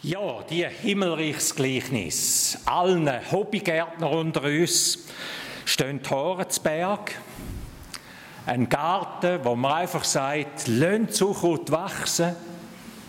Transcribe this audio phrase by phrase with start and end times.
[0.00, 2.56] Ja, die Himmelreichsgleichnis.
[2.66, 5.08] Allen Hobbygärtner unter uns
[5.64, 6.00] stehen
[6.60, 7.16] Berg.
[8.46, 12.36] Ein Garten, wo man einfach sagt, lönt Zukunft wachsen.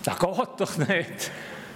[0.04, 1.32] Das geht doch nicht.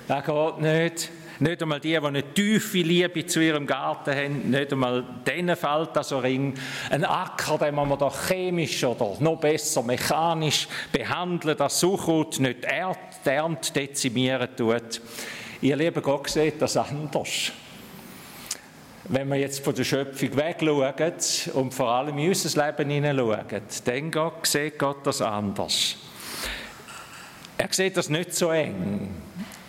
[0.07, 1.11] Das geht nicht.
[1.39, 5.95] Nicht einmal die, die eine tiefe Liebe zu ihrem Garten haben, nicht einmal denen fällt
[5.95, 6.53] das so Ring.
[6.89, 13.29] Ein Acker, den man doch chemisch oder noch besser mechanisch behandeln, dass Suchut nicht die
[13.29, 15.01] Ernte dezimieren tut.
[15.61, 17.51] Ihr lieber Gott sieht das anders.
[19.05, 20.93] Wenn wir jetzt von der Schöpfung wegschauen
[21.53, 23.39] und vor allem in unser Leben hineinschauen,
[23.85, 25.97] dann sieht Gott das anders.
[27.57, 29.09] Er sieht das nicht so eng.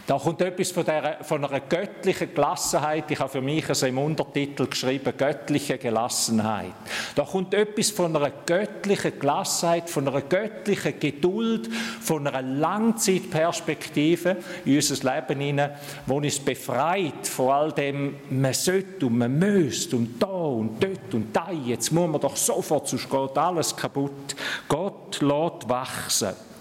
[0.07, 3.11] Da kommt etwas von, der, von einer göttlichen Gelassenheit.
[3.11, 6.75] Ich habe für mich also im Untertitel geschrieben, göttliche Gelassenheit.
[7.15, 11.71] Da kommt etwas von einer göttlichen Gelassenheit, von einer göttlichen Geduld,
[12.03, 14.37] von einer Langzeitperspektive
[14.67, 15.71] in unser Leben hinein,
[16.05, 21.15] wo uns befreit von all dem, man sollte und man müsste und da und dort
[21.15, 21.51] und da.
[21.51, 24.37] Jetzt muss man doch sofort, sonst geht alles kaputt.
[24.69, 26.54] Gott lässt wachsen.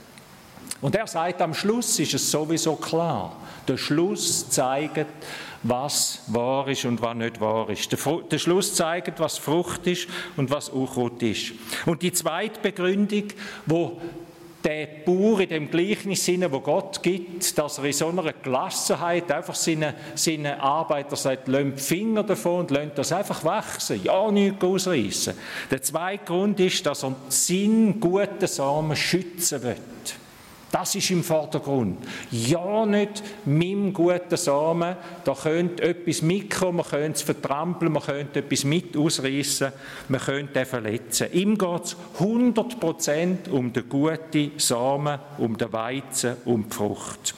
[0.84, 3.38] Und er sagt, am Schluss ist es sowieso klar.
[3.70, 5.06] Der Schluss zeigt,
[5.64, 7.89] was wahr ist und was nicht wahr ist.
[7.89, 11.54] Der, der Schluss zeigt, was Frucht ist und was Unkraut ist.
[11.86, 13.30] Und die zweite Begründung,
[13.66, 14.02] wo
[14.61, 19.31] der Bauer in dem gleichen Sinne, wo Gott gibt, dass er in so einer Gelassenheit
[19.31, 24.30] einfach seine, seine Arbeiter sagt, lönt die Finger davon und lönt das einfach wachsen, ja,
[24.30, 25.34] nichts ausreißen.
[25.72, 29.78] Der zweite Grund ist, dass er seinen guten Samen schützen will.
[30.73, 31.99] Das ist im Vordergrund.
[32.31, 38.39] Ja, nicht meinem guten Samen, da könnte etwas mitkommen, man könnte es vertrampeln, man könnte
[38.39, 39.71] etwas mit ausreißen,
[40.07, 41.27] man könnte ihn verletzen.
[41.31, 47.35] Ihm geht es 100% um den guten Samen, um den Weizen, um die Frucht.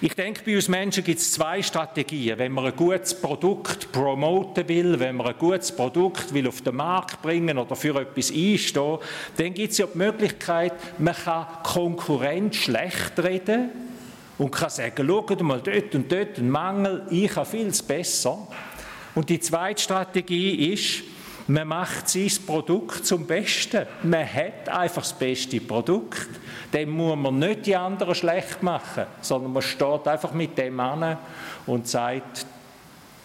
[0.00, 2.38] Ich denke, bei uns Menschen gibt es zwei Strategien.
[2.38, 6.76] Wenn man ein gutes Produkt promoten will, wenn man ein gutes Produkt will auf den
[6.76, 8.98] Markt bringen oder für etwas einstehen,
[9.36, 13.70] dann gibt es ja die Möglichkeit, man kann Konkurrenz schlecht reden
[14.38, 18.48] und kann sagen, schaut mal dort und dort ein Mangel, ich habe vieles besser.
[19.14, 21.02] Und die zweite Strategie ist,
[21.46, 23.86] man macht sein Produkt zum Besten.
[24.04, 26.28] Man hat einfach das beste Produkt.
[26.72, 31.18] Dem muss man nicht die anderen schlecht machen, sondern man steht einfach mit dem an
[31.66, 32.46] und sagt,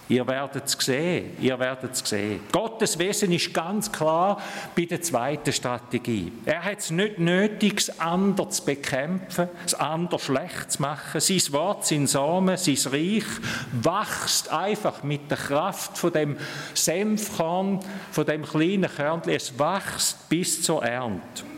[0.07, 2.41] Ihr werdet es sehen, ihr werdet es sehen.
[2.51, 4.39] Gottes Wesen ist ganz klar
[4.75, 6.31] bei der zweiten Strategie.
[6.45, 11.19] Er hat es nicht nötig, das andere zu bekämpfen, das andere schlecht zu machen.
[11.19, 13.25] Sein Wort, sein Samen, sein Reich
[13.81, 16.37] wächst einfach mit der Kraft von dem
[16.75, 17.79] Senfkorn,
[18.11, 19.33] von dem kleinen Körnchen.
[19.33, 21.54] Es wächst bis zur Ernte.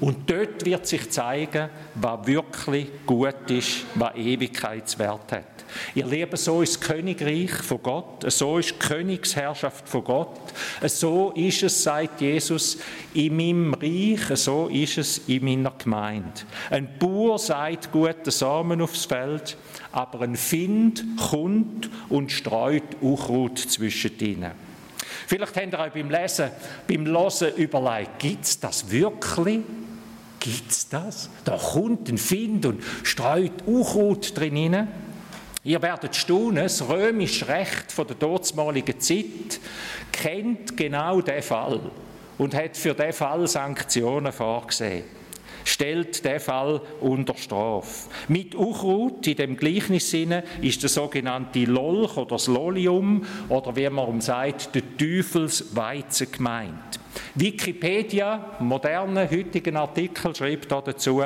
[0.00, 5.58] Und dort wird sich zeigen, was wirklich gut ist, was Ewigkeitswert hat.
[5.94, 10.40] Ihr Lieben, so ist das Königreich von Gott, so ist die Königsherrschaft von Gott,
[10.84, 12.78] so ist es, sagt Jesus,
[13.12, 16.40] in meinem Reich, so ist es in meiner Gemeinde.
[16.70, 19.56] Ein Bauer sagt guten Samen aufs Feld,
[19.92, 24.52] aber ein Find kommt und streut Unkraut zwischen ihnen.
[25.26, 26.50] Vielleicht habt ihr euch beim Lesen,
[26.86, 29.60] beim Hören überlegt, gibt es das wirklich?
[30.40, 31.30] Gibt es das?
[31.44, 34.88] Da kommt ein Find und streut Unkraut drin.
[35.64, 39.60] Ihr werdet staunen, das römische Recht von der dortmaligen Zeit
[40.12, 41.80] kennt genau den Fall
[42.38, 45.04] und hat für den Fall Sanktionen vorgesehen.
[45.68, 48.08] Stellt den Fall unter Strafe.
[48.28, 54.22] Mit Uchrut in dem Gleichnissinne ist der sogenannte Lolch oder das Lolium oder wie man
[54.22, 56.98] sagt, der Teufelsweizen gemeint.
[57.34, 61.22] Wikipedia, modernen heutigen Artikel, schreibt dazu,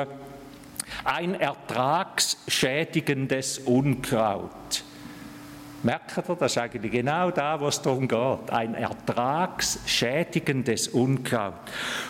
[1.05, 4.83] ein ertragsschädigendes Unkraut.
[5.83, 8.49] Merkt ihr, das ist eigentlich genau da, was es darum geht.
[8.49, 11.55] Ein ertragsschädigendes Unkraut.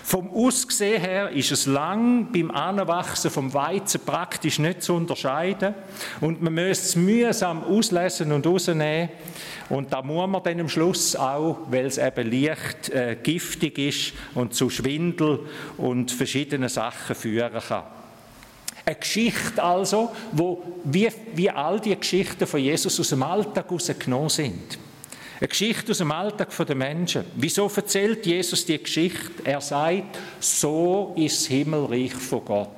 [0.04, 5.74] Vom Aussehen her ist es lang beim Anwachsen vom Weizen praktisch nicht zu unterscheiden.
[6.22, 9.10] Und man müsste es mühsam auslesen und rausnehmen.
[9.70, 14.14] Und da muss man dann am Schluss auch, weil es eben leicht äh, giftig ist
[14.36, 15.40] und zu Schwindel
[15.78, 18.03] und verschiedenen Sachen führen kann.
[18.86, 24.30] Eine Geschichte also, wo wie, wie all die Geschichten von Jesus aus dem Alltag herausgenommen
[24.30, 24.78] sind.
[25.40, 27.26] Eine Geschichte aus dem Alltag der Menschen.
[27.36, 29.44] Wieso erzählt Jesus die Geschichte?
[29.44, 32.70] Er sagt, so ist das Himmelreich von Gott.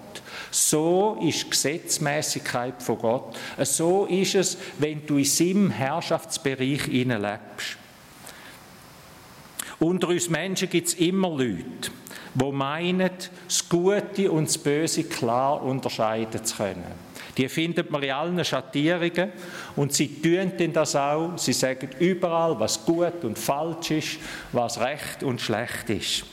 [0.51, 3.35] So ist die Gesetzmäßigkeit von Gott.
[3.63, 7.77] So ist es, wenn du in seinem Herrschaftsbereich lebst.
[9.79, 11.91] Unter uns Menschen gibt es immer Leute,
[12.35, 13.09] die meinen,
[13.47, 17.05] das Gute und das Böse klar unterscheiden zu können.
[17.37, 19.31] Die findet man in allen Schattierungen
[19.75, 21.37] und sie tun das auch.
[21.37, 24.17] Sie sagen überall, was gut und falsch ist,
[24.51, 26.25] was recht und schlecht ist.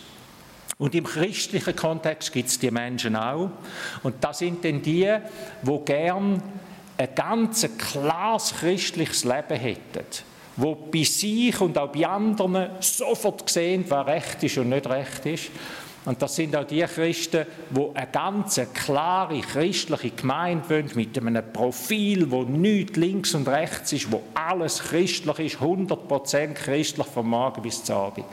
[0.79, 3.51] Und im christlichen Kontext gibt es die Menschen auch.
[4.03, 5.13] Und das sind dann die,
[5.63, 6.43] wo gern
[6.99, 10.05] ein ganz klares christliches Leben hätten,
[10.57, 15.27] wo bei sich und auch bei anderen sofort sehen, was recht ist und nicht recht
[15.27, 15.51] ist.
[16.05, 21.53] Und das sind auch die Christen, die eine ganz klare christliche Gemeinde wollen, mit einem
[21.53, 27.63] Profil, wo nichts links und rechts ist, wo alles christlich ist, 100% christlich vom Morgen
[27.63, 28.27] bis zum Abend.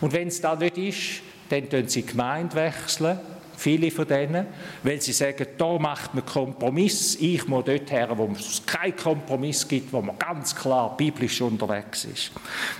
[0.00, 3.20] Und wenn es da nicht ist, dann wechseln sie die Gemeinde wechseln,
[3.64, 4.46] viele von denen,
[4.82, 9.66] weil sie sagen, da macht man Kompromiss, ich muss dort her, wo es keinen Kompromiss
[9.66, 12.30] gibt, wo man ganz klar biblisch unterwegs ist.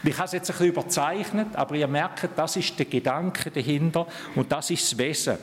[0.04, 4.06] Ich habe es jetzt ein bisschen überzeichnet, aber ihr merkt, das ist der Gedanke dahinter
[4.34, 5.38] und das ist das Wesen.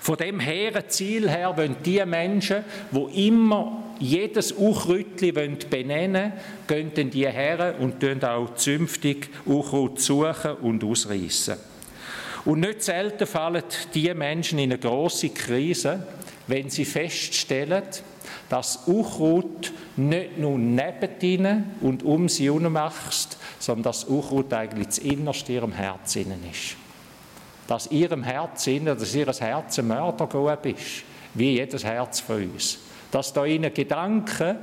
[0.00, 6.32] Von dem hehren Ziel her wollen die Menschen, die immer jedes Uchrütli benennen
[6.68, 11.56] wollen, gehen die her und auch zünftig Uchrut suchen und ausreißen.
[12.48, 13.62] Und nicht selten fallen
[13.92, 16.06] die Menschen in eine große Krise,
[16.46, 17.82] wenn sie feststellen,
[18.48, 24.86] dass Unkraut nicht nur neben ihnen und um sie herum wächst, sondern dass Unkraut eigentlich
[24.86, 26.76] das Innerste ihrem Herzen ist.
[27.66, 31.02] Dass ihrem Herzen, dass ihr Herz ein Mördergrub ist,
[31.34, 32.78] wie jedes Herz von uns.
[33.10, 34.56] Dass da ihnen Gedanken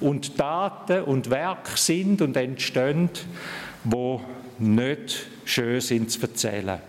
[0.00, 3.10] und Taten und Werke sind und entstehen,
[3.84, 4.20] wo
[4.58, 6.80] nicht schön sind zu erzählen.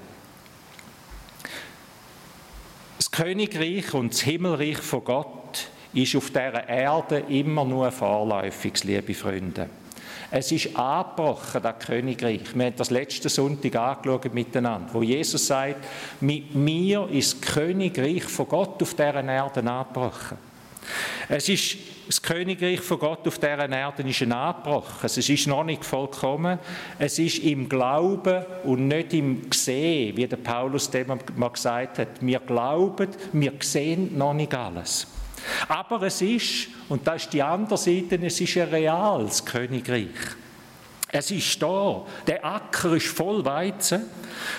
[3.13, 9.69] Königreich und das Himmelreich von Gott ist auf dieser Erde immer nur vorläufig, liebe Freunde.
[10.31, 12.55] Es ist angebrochen, das Königreich.
[12.55, 15.85] Wir haben das letzten Sonntag angeschaut miteinander, wo Jesus sagt,
[16.21, 20.39] mit mir ist das Königreich von Gott auf dieser Erde angebrochen.
[21.29, 21.77] Es ist
[22.07, 25.03] das Königreich von Gott auf dieser Erde ist ein Anbruch.
[25.03, 26.59] Es ist noch nicht vollkommen.
[26.99, 32.09] Es ist im Glauben und nicht im Sehen, wie der Paulus dem mal gesagt hat.
[32.21, 35.07] Wir glauben, wir sehen noch nicht alles.
[35.67, 40.09] Aber es ist, und das ist die andere Seite, es ist ein reales Königreich.
[41.15, 42.05] Es ist da.
[42.25, 44.03] Der Acker ist voll Weizen,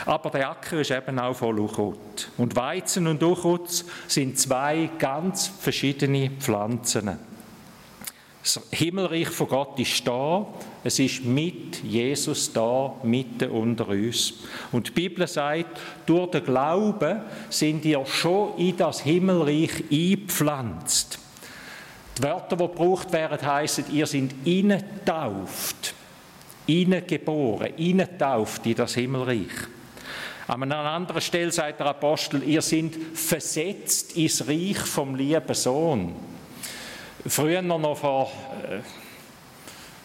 [0.07, 2.29] aber der Acker ist eben auch voll Unkraut.
[2.37, 7.19] Und Weizen und Unkraut sind zwei ganz verschiedene Pflanzen.
[8.45, 10.47] Das Himmelreich von Gott ist da.
[10.85, 14.35] Es ist mit Jesus da, mitten unter uns.
[14.71, 21.19] Und die Bibel sagt, durch den Glauben sind ihr schon in das Himmelreich eingepflanzt.
[22.19, 25.95] Die Wörter, die gebraucht werden, heißen, ihr seid innetauft,
[26.67, 29.53] innegeboren, innetauft in das Himmelreich.
[30.49, 36.34] An einer anderen Stelle sagt der Apostel, ihr seid versetzt ins Reich vom lieben Sohn.
[37.27, 38.31] Früher noch vor,
[38.71, 38.81] äh,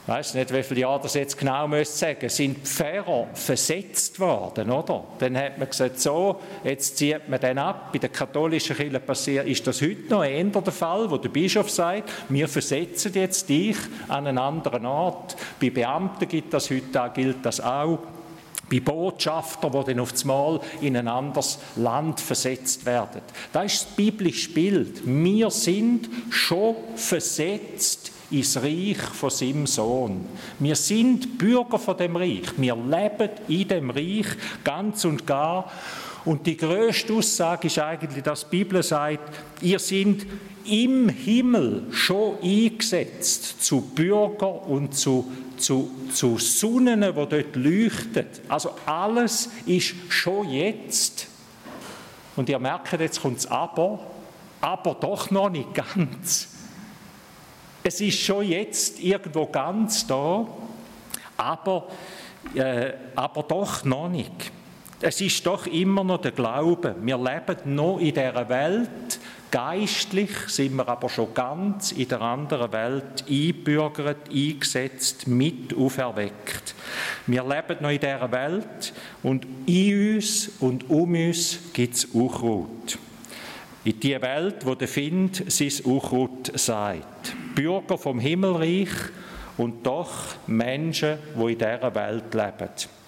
[0.10, 5.04] weiß nicht, wie viele Jahre das jetzt genau müsste sagen, sind Pfarrer versetzt worden, oder?
[5.19, 7.92] Dann hat man gesagt, so, jetzt zieht man den ab.
[7.92, 11.69] Bei der katholischen Kirche passiert, ist das heute noch eher der Fall, wo der Bischof
[11.69, 13.77] sagt, wir versetzen jetzt dich
[14.07, 15.36] an einen anderen Ort.
[15.60, 18.00] Bei Beamten gibt das heute, gilt das auch
[18.69, 23.21] bei Botschaftern, die dann auf das Mal in ein anderes Land versetzt werden.
[23.51, 25.01] Das ist das biblische Bild.
[25.06, 30.26] Wir sind schon versetzt ins Reich von seinem Sohn.
[30.59, 32.44] Wir sind Bürger von dem Reich.
[32.57, 34.28] Wir leben in dem Reich
[34.64, 35.71] ganz und gar.
[36.26, 40.28] Und die größte Aussage ist eigentlich, dass die Bibel sagt, ihr seid
[40.66, 48.25] im Himmel schon eingesetzt zu Bürger und zu, zu, zu Sonnen, die dort leuchten.
[48.47, 51.28] Also alles ist schon jetzt.
[52.35, 53.99] Und ihr merkt, jetzt kommt es aber,
[54.61, 56.49] aber doch noch nicht ganz.
[57.83, 60.47] Es ist schon jetzt irgendwo ganz da,
[61.37, 61.87] aber,
[62.54, 64.51] äh, aber doch noch nicht.
[65.01, 66.95] Es ist doch immer noch der Glaube.
[67.01, 69.19] Wir leben noch in dieser Welt.
[69.51, 76.75] Geistlich sind wir aber schon ganz in der anderen Welt einbürgert, eingesetzt, mit auferweckt.
[77.25, 82.99] Wir leben noch in dieser Welt und in uns und um uns gibt es Unkraut.
[83.83, 87.35] In die Welt, wo der Find sein Unkraut sagt.
[87.56, 88.89] Bürger vom Himmelreich
[89.57, 92.98] und doch Menschen, die in dieser Welt leben.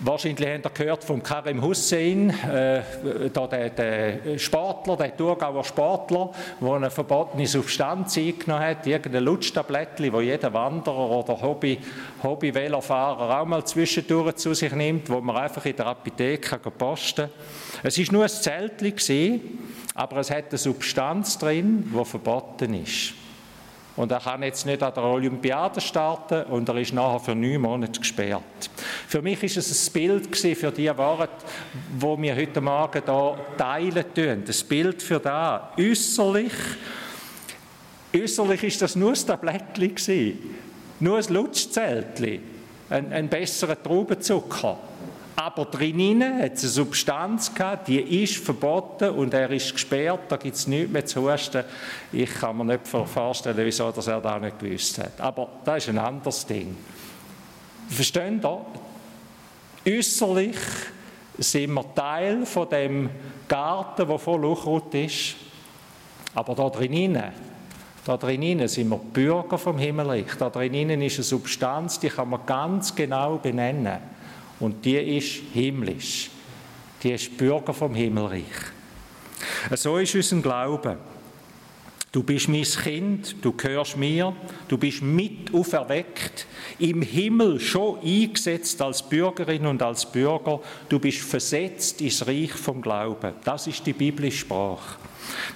[0.00, 2.82] Wahrscheinlich habt ihr gehört von Karim Hussein, äh,
[3.30, 10.20] der, der, Sportler, der Thurgauer Sportler, der eine verbotene Substanz eingenommen hat, irgendein Lutschtablettchen, wo
[10.20, 11.78] jeder Wanderer oder Hobby,
[12.22, 17.82] hobby auch mal zwischendurch zu sich nimmt, wo man einfach in der Apotheke posten kann.
[17.82, 19.40] Es war nur ein Zeltchen,
[19.94, 23.14] aber es hat eine Substanz drin, die verboten ist.
[23.96, 27.62] Und er kann jetzt nicht an der Olympiade starten und er ist nachher für neun
[27.62, 28.42] Monate gesperrt.
[29.08, 31.46] Für mich ist es ein Bild für die Worte,
[31.98, 34.42] wo wir heute Morgen hier teilen tun.
[34.46, 35.72] Das Bild für da.
[35.78, 36.52] Äußerlich,
[38.14, 40.38] äußerlich ist das nur ein Tablettchen
[41.00, 42.40] nur ein Lutschzeltchen,
[42.88, 44.78] ein, ein besserer Traubenzucker.
[45.38, 50.38] Aber drinnen hat es eine Substanz gehabt, die ist verboten und er ist gesperrt, da
[50.38, 51.62] gibt es nichts mehr zu husten.
[52.10, 55.20] Ich kann mir nicht vorstellen, wieso dass er das nicht gewusst hat.
[55.20, 56.74] Aber das ist ein anderes Ding.
[57.88, 59.98] Verstehen Sie?
[59.98, 60.56] Äußerlich
[61.36, 63.10] sind wir Teil von dem
[63.46, 65.36] Garten, der voll Unkraut ist.
[66.34, 67.32] Aber da drinnen,
[68.06, 70.34] da drinnen sind wir Bürger vom Himmelreich.
[70.38, 74.15] Da drinnen ist eine Substanz, die kann man ganz genau benennen.
[74.60, 76.30] Und die ist himmlisch.
[77.02, 78.44] Die ist Bürger vom Himmelreich.
[79.74, 80.98] So ist unser Glaube.
[82.16, 84.34] Du bist mein Kind, du gehörst mir,
[84.68, 86.46] du bist mit auferweckt,
[86.78, 92.80] im Himmel schon eingesetzt als Bürgerin und als Bürger, du bist versetzt ins Reich vom
[92.80, 93.34] Glauben.
[93.44, 94.96] Das ist die biblische Sprache.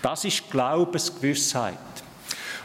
[0.02, 1.78] Das ist Glaubensgewissheit.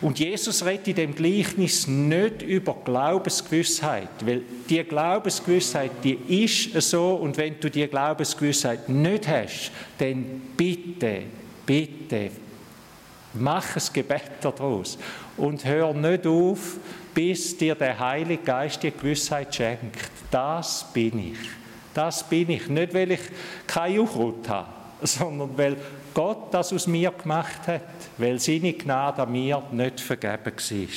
[0.02, 7.16] Und Jesus redet in dem Gleichnis nicht über Glaubensgewissheit, weil die Glaubensgewissheit, die ist so
[7.16, 11.24] und wenn du die Glaubensgewissheit nicht hast, dann bitte,
[11.66, 12.32] bitte,
[13.34, 14.98] mach ein Gebet daraus
[15.38, 16.78] und hör nicht auf,
[17.14, 20.12] bis dir der Heilige Geist die Gewissheit schenkt.
[20.30, 21.38] Das bin ich.
[21.94, 22.68] Das bin ich.
[22.68, 23.22] Nicht, weil ich
[23.66, 24.68] keine Unkraut habe,
[25.02, 25.78] sondern weil
[26.16, 27.82] Gott das aus mir gemacht hat,
[28.18, 30.88] weil seine Gnade an mir nicht vergeben war.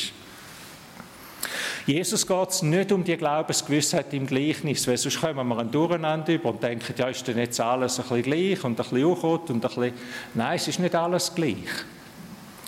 [1.87, 6.33] Jesus geht es nicht um die Glaubensgewissheit im Gleichnis, weil sonst kommen wir ein Durcheinander
[6.33, 9.51] über und denken, ja, ist denn jetzt alles ein bisschen gleich und ein bisschen Unkraut
[9.51, 9.93] und ein bisschen...
[10.35, 11.57] Nein, es ist nicht alles gleich.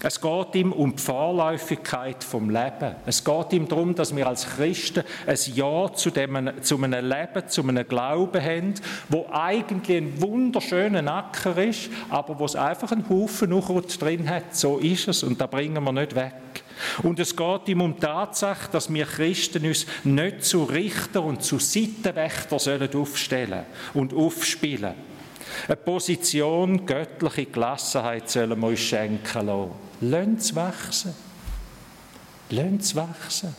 [0.02, 2.96] Es geht ihm um die Vorläufigkeit vom Leben.
[3.04, 7.48] Es geht ihm darum, dass wir als Christen ein Ja zu, dem, zu einem Leben,
[7.48, 8.74] zu einem Glauben haben,
[9.10, 14.56] wo eigentlich ein wunderschöner Acker ist, aber wo es einfach einen Haufen Unkraut drin hat.
[14.56, 16.32] So ist es und da bringen wir nicht weg.
[17.02, 21.42] Und es geht ihm um die Tatsache, dass wir Christen uns nicht zu Richter und
[21.42, 24.94] zu Seitenwächter sollen aufstellen und aufspielen.
[25.66, 29.89] Eine Position göttliche Gelassenheit sollen wir uns schenken lassen.
[30.00, 31.14] Lass es wachsen.
[32.50, 33.54] Lass es wachsen.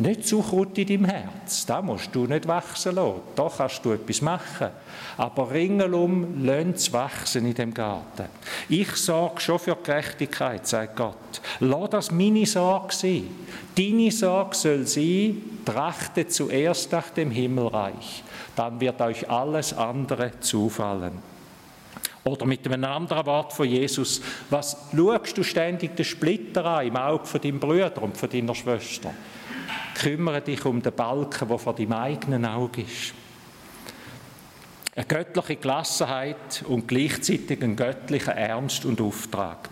[0.00, 1.66] Nicht zu gut in deinem Herz.
[1.66, 3.20] Da musst du nicht wachsen lassen.
[3.34, 4.68] Da kannst du etwas machen.
[5.16, 8.26] Aber ringelum, lass es wachsen in dem Garten.
[8.68, 11.40] Ich sorge schon für Gerechtigkeit, sagt Gott.
[11.58, 13.28] Lass das meine Sorge sein.
[13.76, 18.22] Deine Sorge soll sein, trachte zuerst nach dem Himmelreich.
[18.54, 21.37] Dann wird euch alles andere zufallen.
[22.24, 24.20] Oder mit einem anderen Wort von Jesus,
[24.50, 28.54] was schaust du ständig den Splitter an im Auge von deinem Bruder und von deiner
[28.54, 29.14] Schwester?
[29.94, 33.14] Kümmere dich um den Balken, der vor deinem eigenen Auge ist.
[34.94, 39.70] Eine göttliche Gelassenheit und gleichzeitig ein göttlicher Ernst und Auftrag.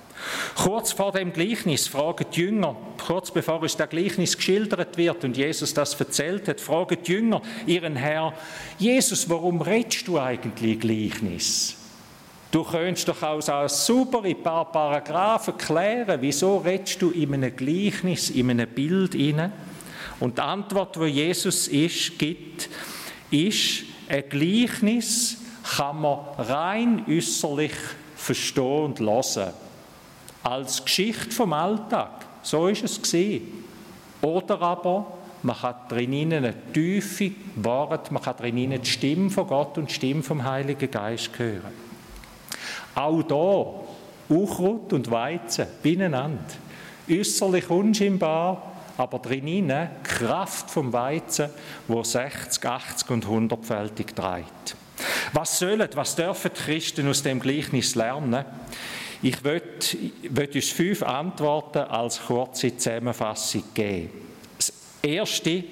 [0.55, 5.37] Kurz vor dem Gleichnis fragen die Jünger, kurz bevor uns der Gleichnis geschildert wird und
[5.37, 8.33] Jesus das erzählt hat, fragen die Jünger ihren Herr,
[8.79, 11.77] Jesus, warum redest du eigentlich Gleichnis?
[12.57, 17.35] Du könntest doch auch als super in ein paar Paragraphen klären, wieso redest du in
[17.35, 19.53] einem Gleichnis, in einem Bild inne?
[20.21, 22.71] Und die Antwort, die Jesus ist, gibt,
[23.31, 25.37] ist, ein Gleichnis
[25.77, 27.75] kann man rein äußerlich
[28.17, 29.53] verstehen und hören.
[30.43, 32.25] Als Geschichte vom Alltag.
[32.41, 33.65] So ist es gesehen.
[34.23, 39.77] Oder aber man kann drinnen eine tiefe Wort, man kann drinnen die Stimme von Gott
[39.77, 41.86] und die Stimme vom Heiligen Geist hören.
[42.97, 46.43] Auch da Unkraut und Weizen beieinander.
[47.09, 51.51] Äußerlich unscheinbar, aber drinnen Kraft vom Weizen,
[51.87, 54.77] wo 60, 80 und 100-fältig trägt.
[55.35, 58.47] Was sollen, was dürfen die Christen aus dem Gleichnis lernen?
[59.23, 64.11] Ich möchte uns fünf Antworten als kurze Zusammenfassung geben.
[64.57, 64.73] Das
[65.03, 65.65] erste,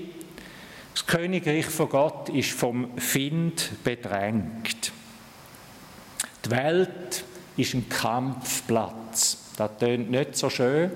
[0.93, 4.84] das Königreich von Gott ist vom Find bedrängt.
[6.45, 7.25] Die Welt
[7.57, 9.39] ist ein Kampfplatz.
[9.57, 10.91] Das tönt nicht so schön,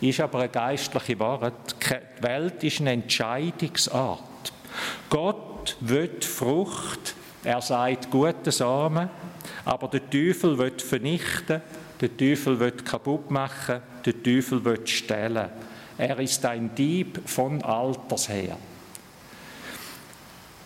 [0.00, 1.76] ist aber ein geistliches Wort.
[2.18, 4.52] Die Welt ist ein Entscheidungsort.
[5.10, 9.10] Gott will Frucht, er sagt gute Samen,
[9.64, 11.60] aber der Teufel will vernichten,
[12.00, 15.50] der Teufel will kaputt machen, der Teufel will stellen.
[15.98, 18.56] Er ist ein Dieb von Alters her.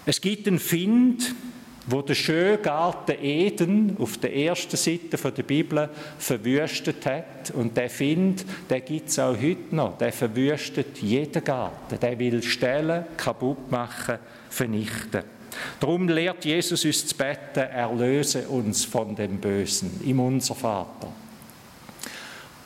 [0.06, 1.34] Es gibt einen Find,
[1.88, 7.50] wo der schöne Garten Eden auf der ersten Seite der Bibel verwüstet hat.
[7.54, 9.96] Und der Find, der gibt es auch heute noch.
[9.98, 11.98] Der verwüstet jeden Garten.
[12.00, 14.18] Der will stellen, kaputt machen,
[14.50, 15.22] vernichten.
[15.80, 21.08] Darum lehrt Jesus uns zu beten, erlöse uns von dem Bösen im Unser Vater.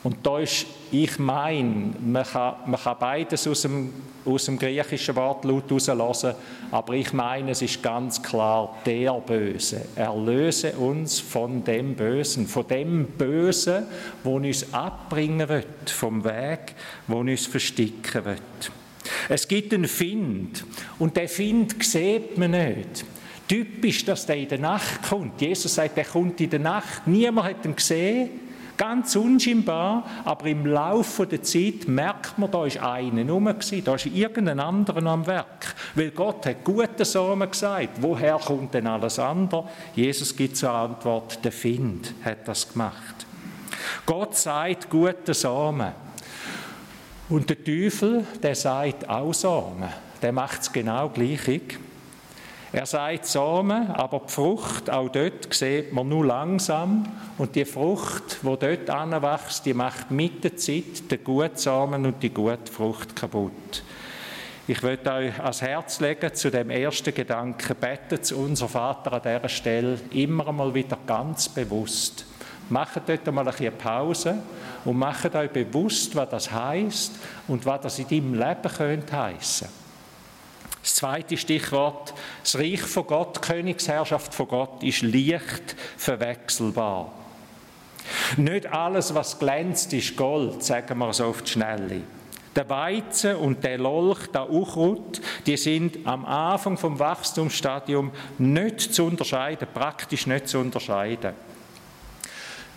[0.05, 3.93] Und da ist, ich meine, man kann, man kann beides aus dem,
[4.25, 6.35] aus dem griechischen Wortlaut herauslassen,
[6.73, 9.83] aber ich meine, es ist ganz klar der Böse.
[9.95, 13.85] Erlöse uns von dem Bösen, von dem Bösen,
[14.25, 16.75] wo uns abbringen wird, vom Weg,
[17.07, 18.73] wo uns versticken wird.
[19.29, 20.65] Es gibt einen Find
[20.99, 23.05] und der Find sieht man nicht.
[23.49, 25.41] Typisch, dass der in der Nacht kommt.
[25.41, 27.07] Jesus sagt, der kommt in der Nacht.
[27.07, 28.31] Niemand hat ihn gesehen.
[28.77, 33.45] Ganz unscheinbar, aber im Laufe der Zeit merkt man, da ist einer rum,
[33.85, 35.75] da ist irgendein anderer am Werk.
[35.95, 37.99] Weil Gott hat gute Samen gesagt.
[38.01, 39.69] Woher kommt denn alles andere?
[39.95, 43.27] Jesus gibt zur Antwort, der Find hat das gemacht.
[44.07, 45.93] Gott sagt gute Samen.
[47.29, 49.89] Und der Teufel, der sagt auch Samen.
[50.21, 51.61] Der macht es genau gleich.
[52.75, 57.07] Er sagt Samen, aber die Frucht, auch dort sieht man nur langsam.
[57.37, 62.23] Und die Frucht, die dort anwächst, die macht mit der Zeit den guten Samen und
[62.23, 63.83] die gute Frucht kaputt.
[64.67, 69.23] Ich möchte euch ans Herz legen zu dem ersten Gedanken, betet zu unser Vater an
[69.23, 72.25] dieser Stelle immer einmal wieder ganz bewusst.
[72.71, 74.37] Macht dort einmal eine Pause
[74.87, 77.13] und macht euch bewusst, was das heißt
[77.49, 79.82] und was das in deinem Leben könnte heißen.
[80.83, 82.13] Das zweite Stichwort,
[82.43, 87.13] das Reich von Gott, die Königsherrschaft von Gott ist leicht verwechselbar.
[88.37, 92.03] Nicht alles, was glänzt, ist Gold, sagen wir so auf die Schnelle.
[92.57, 99.05] Der Weizen und der Lolch, der Uchrut, die sind am Anfang vom Wachstumsstadium nicht zu
[99.05, 101.33] unterscheiden, praktisch nicht zu unterscheiden.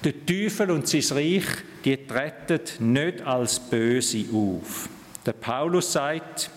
[0.03, 1.45] Der Teufel und sein Reich,
[1.83, 4.87] die treten nicht als böse auf.
[5.25, 6.51] Der Paulus sagt,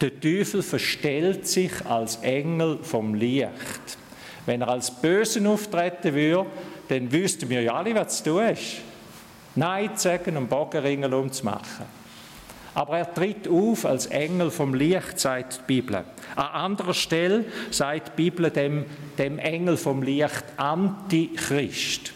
[0.00, 3.98] der Teufel verstellt sich als Engel vom Licht.
[4.46, 6.46] Wenn er als Bösen auftreten würde,
[6.88, 8.78] dann wüssten wir ja alle, was zu tun ist.
[9.54, 11.98] Nein zu sagen und Bogenringel umzumachen.
[12.74, 16.04] Aber er tritt auf als Engel vom Licht, sagt die Bibel.
[16.36, 18.86] An anderer Stelle sagt die Bibel dem,
[19.18, 22.12] dem Engel vom Licht Antichrist.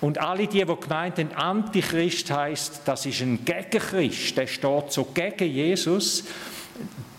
[0.00, 5.04] Und alle die, die gemeint haben, Antichrist heißt, das ist ein Gegenchrist, der steht so
[5.04, 6.24] gegen Jesus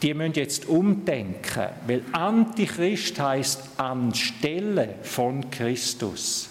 [0.01, 6.49] die müssen jetzt umdenken, weil Antichrist heißt anstelle von Christus.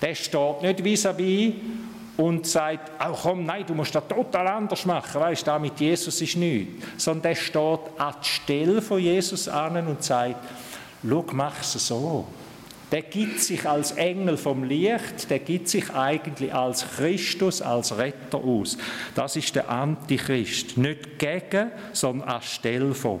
[0.00, 1.54] Der steht nicht vis-à-vis
[2.16, 6.20] und sagt, oh komm, nein, du musst das total anders machen, weißt du, mit Jesus
[6.20, 7.04] ist nichts.
[7.04, 10.36] Sondern der steht an die Stelle von Jesus an und sagt,
[11.06, 12.26] schau, mach es so
[12.92, 18.38] der gibt sich als Engel vom Licht, der gibt sich eigentlich als Christus, als Retter
[18.38, 18.78] aus.
[19.14, 20.76] Das ist der Antichrist.
[20.76, 23.20] Nicht gegen, sondern anstelle von.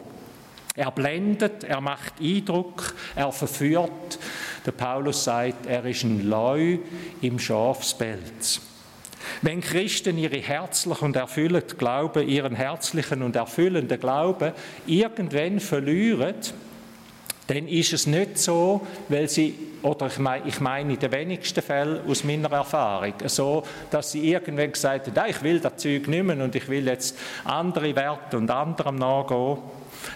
[0.76, 4.18] Er blendet, er macht Eindruck, er verführt.
[4.66, 6.78] Der Paulus sagt, er ist ein Leu
[7.20, 8.60] im Schafspelz.
[9.42, 14.52] Wenn Christen ihre herzlich und erfüllend Glauben, ihren herzlichen und erfüllenden Glauben
[14.86, 16.34] irgendwann verlieren,
[17.46, 21.62] dann ist es nicht so, weil sie, oder ich meine, ich meine in den wenigsten
[21.62, 26.40] Fällen aus meiner Erfahrung, so, dass sie irgendwann gesagt haben, ich will das Zeug nehmen
[26.40, 29.58] und ich will jetzt andere Werte und anderem nachgehen.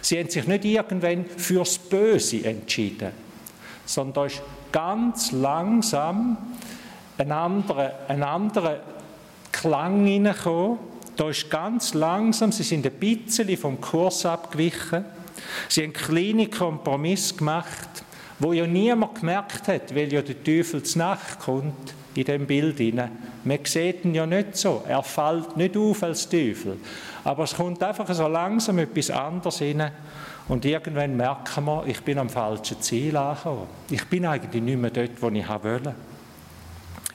[0.00, 3.10] Sie haben sich nicht irgendwann fürs Böse entschieden,
[3.84, 6.38] sondern da ist ganz langsam
[7.18, 8.80] ein anderer, ein anderer
[9.52, 10.78] Klang hineingekommen.
[11.16, 15.04] Da ist ganz langsam, sie sind ein bisschen vom Kurs abgewichen
[15.68, 17.88] Sie haben kleine Kompromiss gemacht,
[18.38, 22.78] wo ja niemand gemerkt hat, weil ja der Teufel zu Nacht kommt in dem Bild
[22.78, 23.10] hinein.
[23.44, 24.84] Man sieht ihn ja nicht so.
[24.86, 26.78] Er fällt nicht auf als Teufel.
[27.24, 29.92] Aber es kommt einfach so langsam etwas anderes hinein.
[30.48, 33.66] Und irgendwann merken wir, ich bin am falschen Ziel angekommen.
[33.90, 35.94] Ich bin eigentlich nicht mehr dort, wo ich wollte.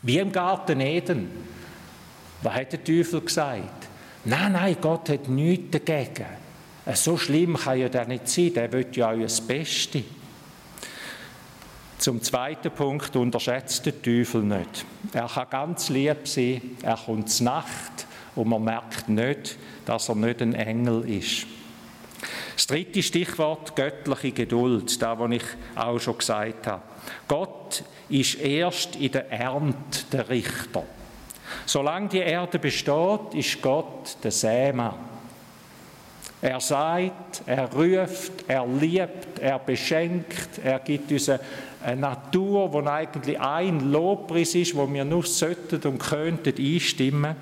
[0.04, 1.30] Wie im Garten Eden.
[2.42, 3.88] Was hat der Teufel gesagt?
[4.26, 6.43] Nein, nein, Gott hat nichts dagegen.
[6.86, 10.04] Äh, so schlimm kann ja der nicht sein, der will ja das Beste.
[11.98, 14.86] Zum zweiten Punkt unterschätzt der Teufel nicht.
[15.14, 20.16] Er kann ganz lieb sein, er kommt zur Nacht und man merkt nicht, dass er
[20.16, 21.48] nicht ein Engel ist.
[22.56, 25.44] Das dritte Stichwort, göttliche Geduld, da, was ich
[25.76, 26.82] auch schon gesagt habe.
[27.28, 30.84] Gott ist erst in der Ernte der Richter.
[31.66, 35.13] Solange die Erde besteht, ist Gott der Sämann.
[36.44, 43.40] Er sagt, er ruft, er liebt, er beschenkt, er gibt uns eine Natur, wo eigentlich
[43.40, 47.38] ein Lobpreis ist, wo wir nur sollten und könnten einstimmen.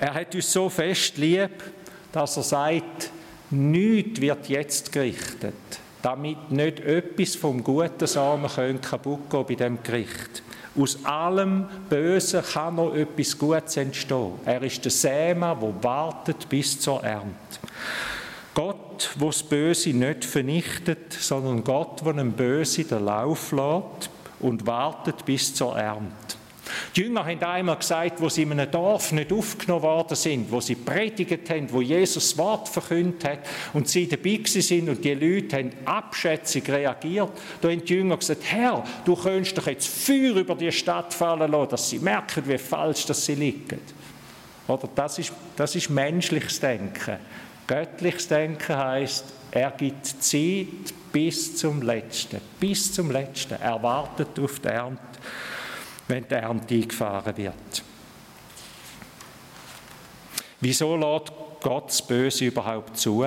[0.00, 1.62] Er hat uns so fest lieb,
[2.10, 3.10] dass er sagt,
[3.50, 5.52] nichts wird jetzt gerichtet,
[6.00, 10.42] damit nicht etwas vom guten Samen kaputt gehen bei dem Gericht.
[10.78, 14.34] Aus allem Bösen kann noch etwas Gutes entstehen.
[14.44, 17.34] Er ist der Sämer, der wartet bis zur Ernte.
[18.54, 24.10] Gott, wo das Böse nicht vernichtet, sondern Gott, wo dem Böse den Lauf lässt
[24.40, 26.37] und wartet bis zur Ernte.
[26.94, 30.60] Die Jünger haben einmal gesagt, wo sie in einem Dorf nicht aufgenommen worden sind, wo
[30.60, 33.38] sie predigt haben, wo Jesus das Wort verkündet hat
[33.72, 37.30] und sie dabei sind und die Leute haben abschätzig reagiert.
[37.60, 41.50] Da haben die Jünger gesagt, Herr, du könntest doch jetzt Feuer über die Stadt fallen
[41.50, 43.80] lassen, dass sie merken, wie falsch das sie liegen.
[44.66, 47.16] Oder das ist, das ist menschliches Denken.
[47.66, 50.66] Göttliches Denken heißt, er gibt Zeit
[51.12, 53.54] bis zum Letzten, bis zum Letzten.
[53.60, 55.00] Er wartet auf die Ernte
[56.08, 57.84] wenn die Ernte eingefahren wird.
[60.60, 63.24] Wieso lässt Gott das Böse überhaupt zu?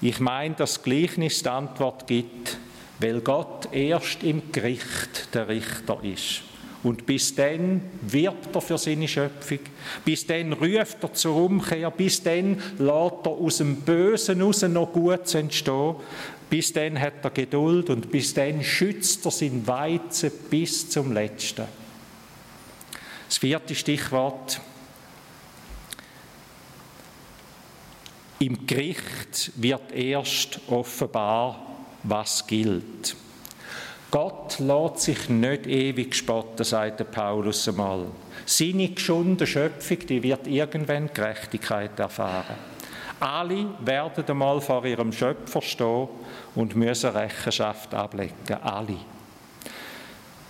[0.00, 2.58] Ich meine, dass Gleichnis die Antwort gibt,
[2.98, 6.42] weil Gott erst im Gericht der Richter ist.
[6.82, 9.58] Und bis dann wirbt er für seine Schöpfung,
[10.04, 14.92] bis dann ruft er zur Umkehr, bis dann lässt er aus dem Bösen raus noch
[14.92, 15.96] Gutes entstehen,
[16.50, 21.64] bis dann hat er Geduld und bis dann schützt er sein Weizen bis zum Letzten.
[23.28, 24.60] Das vierte Stichwort.
[28.40, 31.64] Im Gericht wird erst offenbar,
[32.02, 33.14] was gilt.
[34.10, 38.06] Gott lässt sich nicht ewig spotten, sagt Paulus einmal.
[38.46, 42.56] Seine geschundene Schöpfung, die wird irgendwann Gerechtigkeit erfahren.
[43.20, 46.08] Alle werden einmal vor ihrem Schöpfer stehen
[46.54, 48.34] und müssen Rechenschaft ablegen.
[48.62, 48.96] Alle.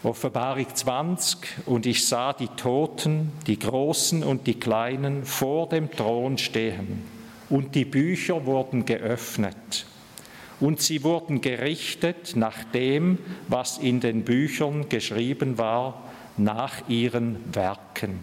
[0.03, 1.39] Offenbarung 20.
[1.67, 7.03] Und ich sah die Toten, die Großen und die Kleinen, vor dem Thron stehen.
[7.51, 9.87] Und die Bücher wurden geöffnet
[10.61, 16.03] und sie wurden gerichtet nach dem, was in den Büchern geschrieben war,
[16.37, 18.21] nach ihren Werken.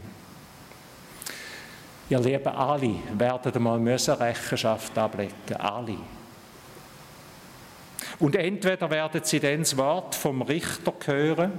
[2.09, 5.97] Ihr Lieben, alle werden einmal Rechenschaft ablegen, alle.
[8.19, 11.51] Und entweder werden sie dann das Wort vom Richter hören,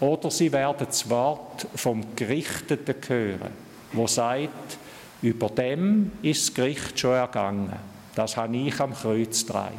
[0.00, 3.50] oder sie werden das Wort vom Gerichteten hören,
[3.92, 4.78] wo sagt,
[5.20, 7.72] über dem ist das Gericht schon ergangen.
[8.14, 9.78] Das habe ich am Kreuz getragen.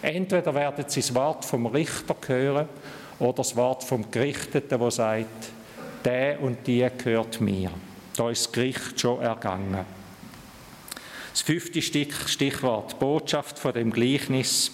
[0.00, 2.68] Entweder werden sie das Wort vom Richter hören
[3.18, 5.50] oder das Wort vom Gerichteten, wo sagt,
[6.04, 7.70] der und die gehört mir.
[8.20, 9.86] Da ist das Gericht schon ergangen.
[11.30, 14.72] Das fünfte Stichwort, Botschaft von dem Gleichnis.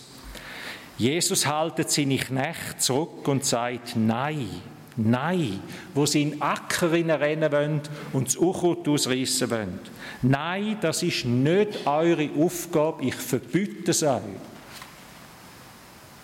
[0.99, 4.49] Jesus haltet seine Knechte zurück und sagt, nein,
[4.97, 5.61] Nein,
[5.95, 7.81] wo sie in Acker rennen wollen
[8.15, 9.79] und das Unkraut ausreißen wollen.
[10.23, 14.23] Nein, das ist nicht eure Aufgabe, ich verbiete es euch.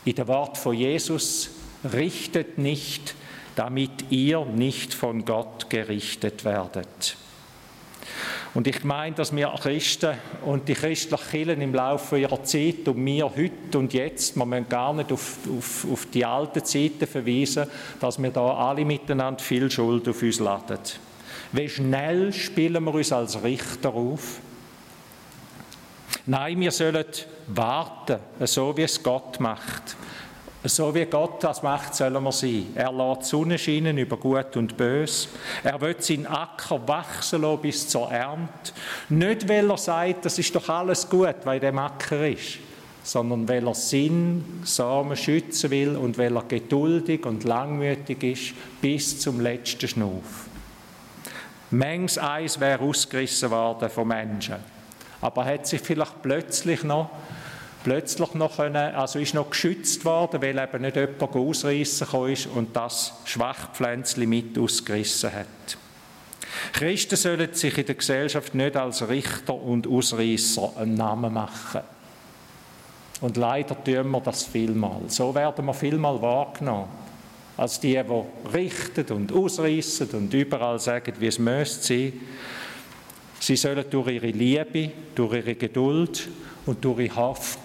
[0.06, 1.50] In der Wort von Jesus,
[1.84, 3.14] richtet nicht,
[3.56, 7.16] damit ihr nicht von Gott gerichtet werdet.
[8.54, 13.04] Und ich meine, dass wir Christen und die christlichen Kirchen im Laufe ihrer Zeit und
[13.04, 17.66] wir heute und jetzt, wir müssen gar nicht auf, auf, auf die alten Zeiten verweisen,
[17.98, 20.78] dass wir da alle miteinander viel Schuld auf uns laden.
[21.52, 24.40] Wie schnell spielen wir uns als Richter auf?
[26.26, 27.04] Nein, wir sollen
[27.48, 29.96] warten, so wie es Gott macht.
[30.64, 32.68] So wie Gott das macht, sollen wir sein.
[32.76, 35.28] Er lässt Sonne scheinen über Gut und Bös.
[35.64, 38.72] Er will seinen Acker wachsen lassen bis zur Ernte.
[39.08, 42.58] Nicht, weil er sagt, das ist doch alles gut, weil der Acker ist,
[43.02, 49.18] sondern weil er Sinn, Samen schützen will und weil er geduldig und langmütig ist bis
[49.18, 50.46] zum letzten Schnuff.
[51.72, 54.56] Mengs Eis wäre ausgerissen worden von Menschen.
[55.20, 57.10] Aber hat sich vielleicht plötzlich noch
[57.84, 62.74] plötzlich noch können, also ist noch geschützt worden, weil eben nicht jemand ausreißen ist und
[62.76, 65.46] das Schwachpflänzchen mit ausgerissen hat.
[66.72, 71.80] Christen sollen sich in der Gesellschaft nicht als Richter und Ausreißer einen Namen machen.
[73.20, 75.02] Und leider tun wir das vielmal.
[75.08, 76.88] So werden wir vielmal wahrgenommen.
[77.56, 82.12] Als die, die richten und ausreißen und überall sagen, wie es müsste sein.
[83.42, 86.28] Sie sollen durch ihre Liebe, durch ihre Geduld
[86.64, 87.10] und durch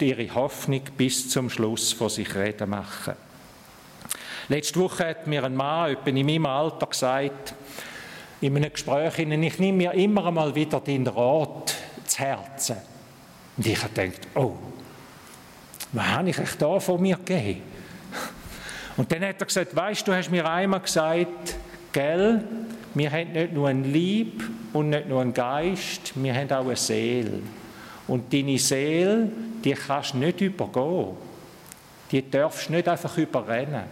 [0.00, 3.14] ihre Hoffnung bis zum Schluss von sich reden machen.
[4.48, 7.54] Letzte Woche hat mir ein Mann etwa in meinem Alter gesagt,
[8.40, 12.78] in einem Gespräch, ich nehme mir immer einmal wieder den Rat zu Herzen.
[13.56, 14.54] Und ich habe gedacht, oh,
[15.92, 17.62] was habe ich euch da von mir gegeben?
[18.96, 21.54] Und dann hat er gesagt, weißt du, hast mir einmal gesagt,
[21.92, 22.42] gell,
[22.94, 24.42] wir haben nicht nur ein Lieb
[24.78, 27.40] und nicht nur einen Geist, wir haben auch eine Seele.
[28.06, 29.28] Und deine Seele,
[29.64, 31.16] die kannst du nicht übergehen.
[32.10, 33.84] Die darfst du nicht einfach überrennen.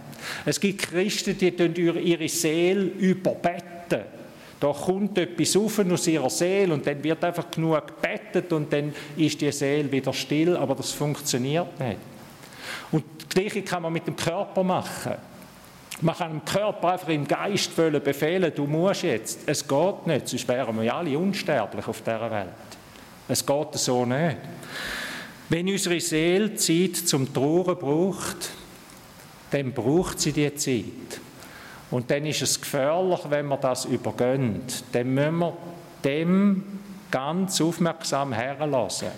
[0.44, 4.02] Es gibt Christen, die ihre Seele überbetten.
[4.58, 8.94] Da kommt etwas auf aus ihrer Seele und dann wird einfach genug gebettet und dann
[9.16, 11.98] ist die Seele wieder still, aber das funktioniert nicht.
[12.90, 15.16] Und das Gleiche kann man mit dem Körper machen.
[16.02, 19.40] Man kann dem Körper einfach im Geist befehlen, du musst jetzt.
[19.46, 22.48] Es geht nicht, sonst wären wir alle unsterblich auf dieser Welt.
[23.28, 24.36] Es geht so nicht.
[25.48, 28.50] Wenn unsere Seele Zeit zum Trauern braucht,
[29.50, 31.20] dann braucht sie die Zeit.
[31.90, 34.84] Und dann ist es gefährlich, wenn wir das übergönnt.
[34.92, 35.56] Dann müssen wir
[36.04, 36.64] dem
[37.10, 39.08] ganz aufmerksam herlassen.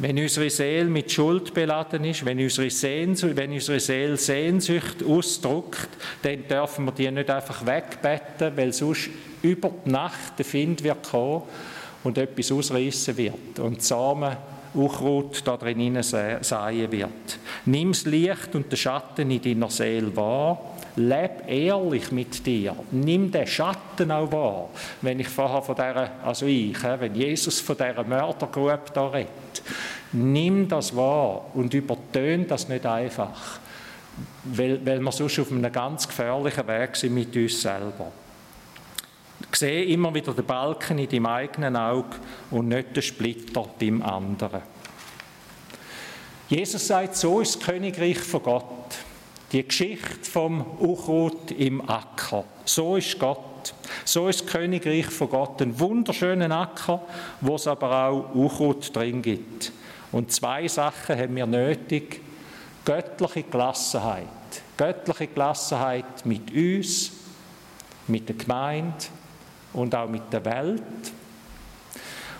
[0.00, 5.88] Wenn unsere Seele mit Schuld beladen ist, wenn unsere, Sehnsucht, wenn unsere Seele Sehnsucht ausdrückt,
[6.22, 9.10] dann dürfen wir die nicht einfach wegbetten, weil sonst
[9.42, 11.42] über die Nacht der Find wird kommen
[12.04, 14.36] und etwas ausreißen wird und Samen
[14.74, 17.38] Unkraut da drin säen wird.
[17.64, 20.60] Nimm das Licht und den Schatten in deiner Seele wahr.
[20.96, 22.74] Leb ehrlich mit dir.
[22.90, 24.70] Nimm den Schatten auch wahr.
[25.00, 29.62] Wenn ich vorher von dieser, also ich, wenn Jesus von dieser Mördergrube da redet,
[30.12, 33.60] nimm das wahr und übertöne das nicht einfach,
[34.44, 38.10] weil, weil wir sonst auf einem ganz gefährlichen Weg sind mit uns selber.
[39.52, 42.16] Sehe immer wieder den Balken in deinem eigenen Auge
[42.50, 44.62] und nicht den Splitter beim anderen.
[46.48, 48.64] Jesus sagt, so ist das Königreich von Gott.
[49.52, 52.44] Die Geschichte vom Unkraut im Acker.
[52.66, 53.72] So ist Gott.
[54.04, 55.62] So ist das Königreich von Gott.
[55.62, 57.00] Ein wunderschöner Acker,
[57.40, 59.72] wo es aber auch Unkraut drin gibt.
[60.12, 62.20] Und zwei Sachen haben wir nötig.
[62.84, 64.26] Göttliche Gelassenheit.
[64.76, 67.12] Göttliche Gelassenheit mit uns,
[68.06, 69.06] mit der Gemeinde
[69.72, 70.82] und auch mit der Welt.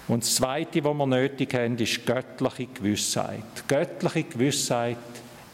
[0.08, 3.66] Und das Zweite, was wir nötig haben, ist göttliche Gewissheit.
[3.66, 4.96] Göttliche Gewissheit,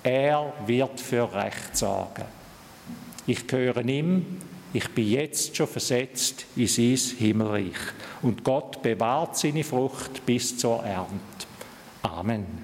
[0.04, 2.24] er wird für Recht sorgen.
[3.26, 4.38] Ich gehöre ihm,
[4.72, 7.72] ich bin jetzt schon versetzt in sein Himmelreich.
[8.22, 11.46] Und Gott bewahrt seine Frucht bis zur Ernte.
[12.02, 12.63] Amen.